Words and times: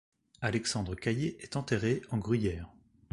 Alexandre 0.41 0.95
Cailler 0.95 1.37
est 1.43 1.55
enterré 1.55 2.01
en 2.09 2.17
Gruyère. 2.17 2.71